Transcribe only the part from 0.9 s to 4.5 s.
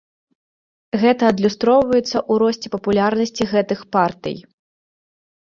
Гэта адлюстроўваецца ў росце папулярнасці гэтых партый.